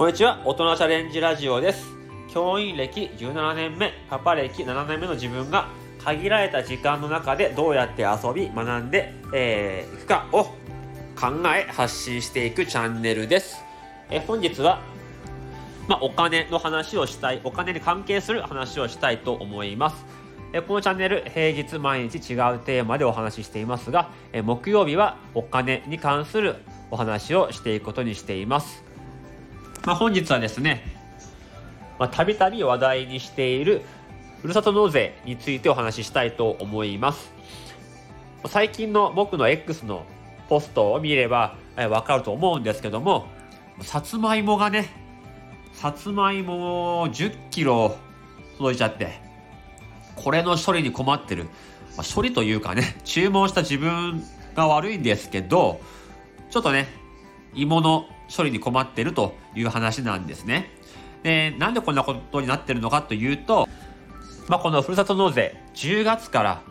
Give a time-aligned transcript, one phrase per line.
[0.00, 1.84] こんにちは、大人チャレンジラジオです。
[2.32, 5.68] 教員歴17年目、パパ歴7年目の自分が
[6.02, 10.44] 限られた時間の中でどうやって遊び、学んで、えー、くかを
[11.14, 13.62] 考え発信していくチャンネルです。
[14.08, 14.80] えー本日は、
[15.86, 20.06] まあ、お金の話をしたい、お金に関係する話をしたいと思います。
[20.54, 26.56] えこのチャンネル、平日毎日違うテーマでお話ししていますが、え木曜日はお金に関する
[26.90, 28.88] お話をしていくことにしています。
[29.84, 30.82] まあ、本日はですね、
[32.10, 33.82] たびたび話題にしている
[34.42, 37.32] ふるさと納税についてお話ししたいと思います。
[38.46, 40.04] 最近の僕の X の
[40.48, 43.26] ポストを見ればえーわかると思うんですけども、
[43.80, 44.88] さつまいもがね、
[45.72, 47.96] さつまいも10キロ
[48.58, 49.20] 届いちゃって、
[50.16, 51.44] これの処理に困ってる。
[51.96, 54.22] まあ処理というかね、注文した自分
[54.54, 55.80] が悪いんですけど、
[56.50, 56.88] ちょっとね、
[57.54, 60.70] 芋の処理に困ってるという話なんですね。
[61.22, 63.68] で、なんでこんなことになってるのかというと、
[64.48, 66.62] まあ、このふるさと納税、10月から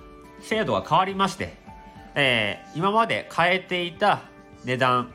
[0.42, 1.54] 制度が変わりまして、
[2.16, 4.22] えー今まで変えていた
[4.66, 5.14] 値段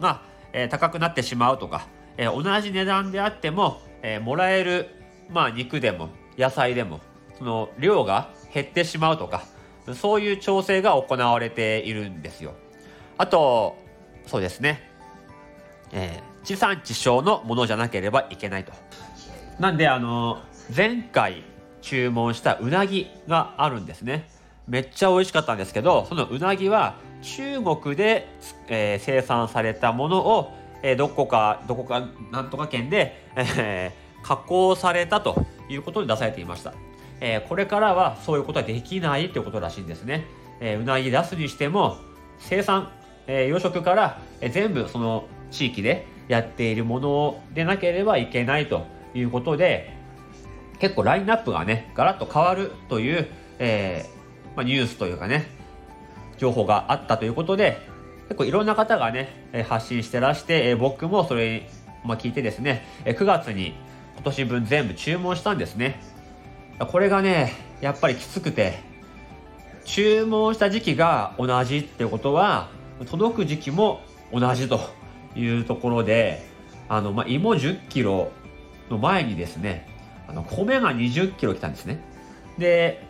[0.00, 4.88] が、えー高くなってしまうとか、えー同じ値段であっても、えもらえる、
[5.30, 7.00] まあ、肉でも野菜でも
[7.38, 9.42] その量が減ってしまうとか
[9.94, 12.54] そういう調整が行われているんですよ。
[13.16, 13.76] あと
[14.26, 14.88] そうですね、
[15.92, 18.72] えー地産地消のものじゃなければいけないと。
[19.58, 20.38] なんであの
[20.74, 21.42] 前回
[21.82, 24.28] 注文したうなぎがあるんですね。
[24.66, 28.28] めっちゃ美味しかったんですけどそのうなぎは中国で、
[28.68, 36.72] えー生産されたものを、えーどこかどこかなんとか県で、えー加工されたということで出されていました、
[37.20, 40.24] えーこれからはそういうことはできないということらしいんですね、
[40.60, 41.96] えーうなぎ出すにしても
[42.38, 42.90] 生産、
[43.26, 49.96] えー養殖から、えー全部その地域でやっているものでなければいけないということで
[50.78, 55.46] 結構ラインナップがねガラッと変わるという、えーまあ、ニュースというかね
[56.36, 57.78] 情報があったということで
[58.28, 61.68] 結構いろんな方がね発信してらして、僕もそれ、
[62.04, 63.72] まあ、聞いてですね9月に
[64.16, 66.00] 今年分全部注文したんですね。
[66.78, 68.80] これがねやっぱりきつくて
[69.84, 72.68] 注文した時期が同じってことは
[73.06, 74.00] 届く時期も
[74.30, 74.97] 同じと。
[75.36, 76.46] いうところで
[76.88, 78.32] あの、まあ、芋1 0キロ
[78.90, 79.88] の前にですね
[80.26, 82.00] あの米が2 0キロ来たんですね。
[82.58, 83.06] で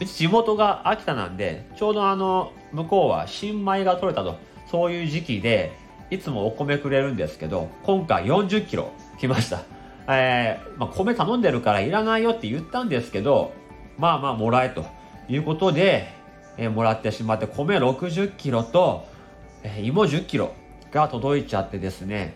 [0.00, 4.38] うち地元が秋田なんでちょうどあの向こうは新米が取れたと
[4.70, 5.72] そういう時期で
[6.10, 9.62] いつもお米くれるんですけど今回4 0キロ来ました。
[10.10, 13.52] えーまあ、米頼んでるからいらないよって言ったんですけど
[13.98, 14.86] まあまあもらえと
[15.28, 16.08] いうことで、
[16.56, 19.06] えーもらってしまって米6 0キロと、
[19.62, 20.52] えー芋1 0キロ
[20.92, 22.34] が届いちゃってですね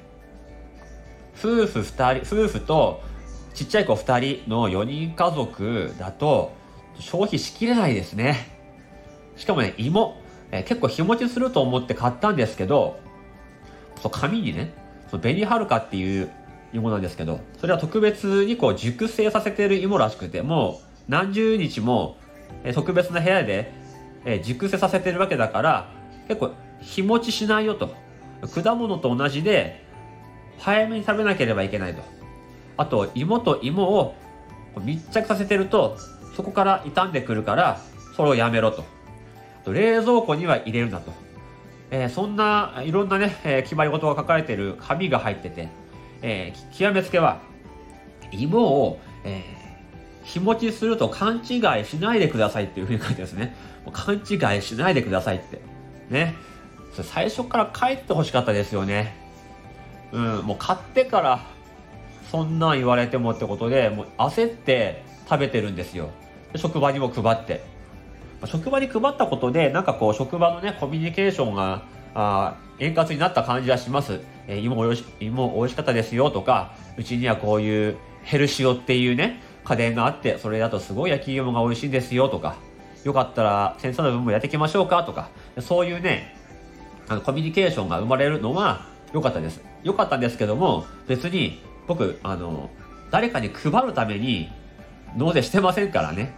[1.38, 3.02] 夫婦2人夫婦と
[3.54, 6.52] ちっちゃい子2人の4人家族だと
[6.98, 8.50] 消費しきれないですね。
[9.36, 10.16] しかもね芋、
[10.50, 13.00] え結構日持ちすると思って買ったんですけど
[14.02, 14.74] そう紙にね
[15.10, 16.30] その紅はるかっていう
[16.74, 22.16] 芋なんですけどそれは特別にこう熟成させてる芋らしくてもう何十日も、
[22.74, 23.72] 特別な部屋で、
[24.44, 25.88] 熟成させてるわけだから
[26.28, 27.94] 結構日持ちしないよと。
[28.48, 29.84] 果物と同じで
[30.58, 32.02] 早めに食べなければいけないと。
[32.76, 34.14] あと芋と芋を
[34.80, 35.96] 密着させてると
[36.34, 37.80] そこから傷んでくるから
[38.16, 38.84] それをやめろと。
[39.70, 41.12] 冷蔵庫には入れるなと、
[41.90, 45.68] えーそんないろんなね、えー決まり事が書かれている紙が入ってて、
[46.22, 47.40] えー極めつけは
[48.32, 49.62] 芋を、えー
[50.24, 53.56] 日持ちすると勘違いしないでくださいっていうふうに書いてですね。
[53.92, 55.60] 勘違いしないでくださいって。
[56.10, 56.34] ね。
[56.92, 59.14] それ最初から帰ってほしかったですよね。
[60.12, 61.40] うんもう買ってから
[62.30, 66.10] そんなん言われてもってことでもう焦って食べてるんですよ。
[66.56, 67.64] 職場にも配って。
[68.46, 71.82] 職場に配ったことでなんかこう職場のねコミュニケーションが
[72.14, 82.56] あ円滑になった感じはします、えー芋おいし芋美味しかったですよとかうちにはこういうヘルシオっていうね家電があってそれだとすごい焼き芋が美味しいんですよとか
[83.04, 85.28] よかったら先生の分もやっていきましょうかとか
[85.60, 86.36] そういうね
[87.08, 89.60] あのコミュニケーションが生まれるのは良かったです。
[89.82, 92.70] 良かったんですけども別に僕あの
[93.10, 94.48] 誰かに配るために
[95.16, 96.34] 納税してませんからね。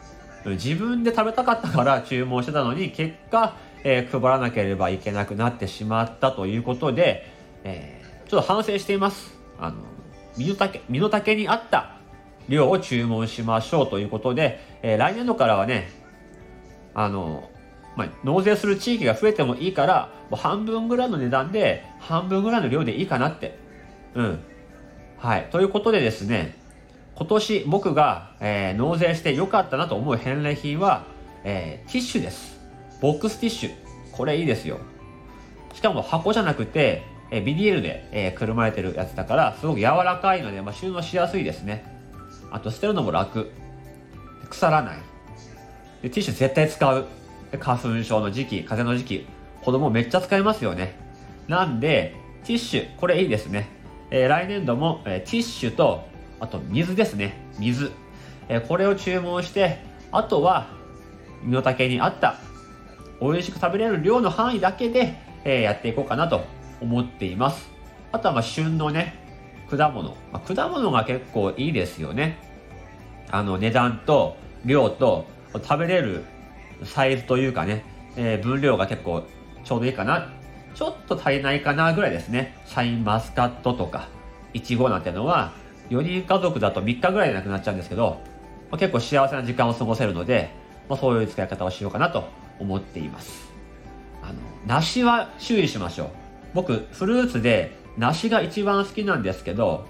[0.46, 7.30] 自分で食べたかったから注文してたのに結果、えー配らなければいけなくなってしまったということで、
[7.64, 9.38] えーちょっと反省しています。
[9.58, 9.76] あの
[10.36, 11.96] 身の丈身の丈に合った
[12.48, 15.90] 量を注文しましょうということで、えー来年度からはね
[16.94, 17.48] あの
[17.96, 23.56] まあ、納税する地域が増えてもいいからもう半分ぐらいの値段で半分ぐらいの量でいいかなって
[24.14, 24.40] うん
[25.24, 25.48] はい。
[25.50, 26.54] ということでですね、
[27.14, 31.06] 今年僕が、えー納税して良かったなと思う返礼品は、
[31.44, 32.60] えーティッシュです。
[33.00, 33.70] ボックスティッシュ。
[34.12, 34.80] これいいですよ。
[35.72, 41.86] しかも箱じゃなくて、えービニールで、えーくるまれてるやつだから、すごく柔らかいので、まあ、収納しやすいですね。
[42.50, 43.50] あと捨てるのも楽。
[44.50, 44.96] 腐らない。
[46.02, 47.06] でティッシュ絶対使う。
[47.58, 49.26] 花粉症の時期、風邪の時期、
[49.62, 50.98] 子供めっちゃ使いますよね。
[51.48, 52.14] なんで、
[52.44, 53.68] ティッシュ、これいいですね。
[54.10, 56.06] えー来年度も、えーティッシュと、
[56.40, 57.34] あと水ですね。
[57.58, 57.92] 水。
[58.48, 59.78] えーこれを注文して、
[60.12, 60.68] あとは、
[61.42, 62.36] 身の丈に合った、
[63.20, 65.14] 美味しく食べれる量の範囲だけで、
[65.44, 66.44] えやっていこうかなと
[66.80, 67.70] 思っています。
[68.12, 69.14] あとは、旬のね、
[69.70, 70.10] 果物。
[70.32, 72.38] まあ、果物が結構いいですよね。
[73.30, 76.24] あの、値段と量と食べれる
[76.84, 77.84] サイズというかね、
[78.16, 79.24] えー分量が結構
[79.64, 80.32] ちょうどいいかな。
[80.74, 82.56] ちょっと足りないかなぐらいですね。
[82.66, 84.08] シャインマスカットとか、
[84.52, 85.52] イチゴなんてのは、
[85.90, 88.20] 4人家族だと3日ぐらいでなくなっちゃうんですけど、
[88.70, 90.50] まあ結構幸せな時間を過ごせるので、
[90.88, 92.24] まあ、そういう使い方をしようかなと
[92.58, 93.50] 思っています。
[94.22, 94.34] あの、
[94.66, 96.08] 梨は注意しましょう。
[96.54, 99.86] 僕、フルーツで梨が一番好きなんですけど、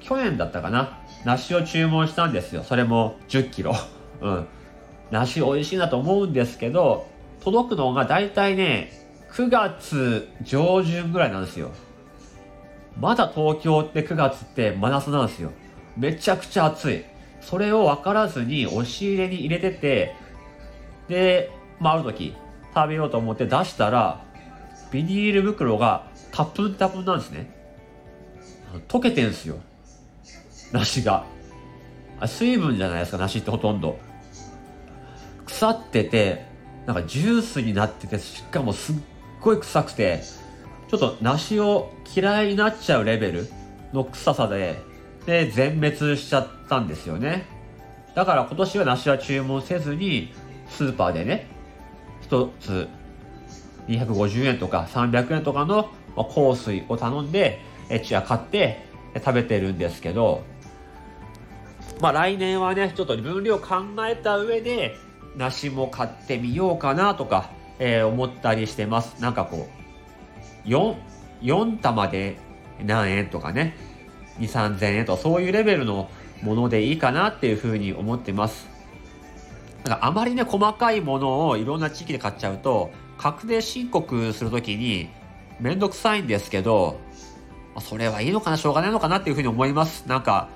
[0.00, 1.00] 去年だったかな？
[1.24, 2.62] 梨を注文したんですよ。
[2.62, 3.74] それも10キロ。
[4.20, 4.46] うん。
[5.10, 7.06] 梨美味しいなと思うんですけど、
[7.40, 8.92] 届くのが大体ね、
[9.32, 11.70] 9月上旬ぐらいなんですよ。
[13.00, 15.52] まだ東京って9月って真夏なんですよ。
[15.96, 17.04] めちゃくちゃ暑い。
[17.40, 20.14] それを分からずに押し入れに入れてて、
[21.08, 22.34] で、まあ、ある時
[22.74, 24.24] 食べようと思って出したら、
[24.90, 27.50] ビニール袋がタプンタプンなんですね。
[28.88, 29.56] 溶けてんすよ。
[30.72, 31.24] 梨が。
[32.26, 33.98] 水分じゃないですか、梨ってほとんど。
[35.58, 36.46] 腐ってて、
[36.86, 38.94] なんかジュースになってて、しかもすっ
[39.40, 40.22] ごい臭くて、
[40.88, 43.48] ちょっと梨を嫌いになっちゃうレベル
[43.92, 44.80] の臭さで、
[45.26, 47.44] で、全滅しちゃったんですよね。
[48.14, 50.32] だから今年は梨は注文せずに、
[50.68, 51.48] スーパーでね、
[52.22, 52.88] 一つ
[53.88, 58.84] 250円とか300円とかのま香水を頼んで、えチア買って
[59.16, 60.42] 食べてるんですけど、
[62.00, 63.76] まあ来年はね、ちょっと分量考
[64.08, 64.96] えた上で、
[65.36, 69.20] 梨も買ってみようかなとか、えー思ったりしてます。
[69.20, 69.68] なんかこ
[70.66, 70.96] う、4、
[71.42, 72.36] 4玉で
[72.84, 73.76] 何円とかね、
[74.38, 74.48] 2、
[74.78, 76.10] 3000円とかそういうレベルの
[76.42, 78.68] ものでいいかなっていうふうに思ってます。
[79.84, 85.08] なんかあまりね、細かいものをいろんな地域で買っちゃうと、確定申告するときに
[85.60, 86.98] めんどくさいんですけど、
[87.80, 90.08] それはいいのかな、しょうがないのかなっていうふうに思います。
[90.08, 90.48] なんか、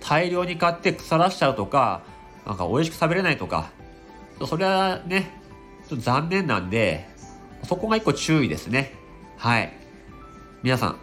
[0.00, 2.02] 大量に買って腐らしちゃうとか、
[2.46, 3.70] なんか美味しく食べれないとか、
[4.46, 5.40] それはね、
[5.88, 7.08] ちょっと残念なんで、
[7.64, 8.94] そこが一個注意ですね。
[9.36, 9.72] はい。
[10.62, 10.96] 皆さん、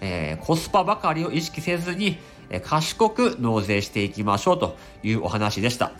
[0.00, 2.18] えーコスパばかりを意識せずに、
[2.50, 5.92] えー賢く納税していきましょうというお話でした。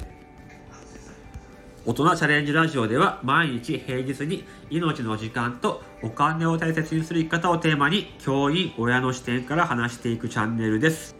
[1.86, 11.15] 大人チャレンジラジオでは毎日平日に命の時間とお金を大切にする生き方をテーマに教員、親の視点から話していくチャンネルです。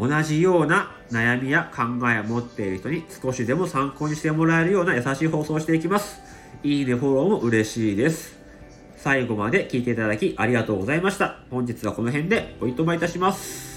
[0.00, 6.20] 同じような悩みや考えを持っている人に少しでも参考にしてもらえるような優しい放送をしていきます。
[6.62, 8.38] いいね、フォローも嬉しいです。
[8.96, 11.36] 最後まで聞いていただきありがとうございました。
[11.50, 13.69] 本日はこの辺でおいとまいたします。